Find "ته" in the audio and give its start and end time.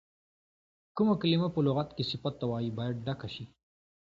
2.39-2.45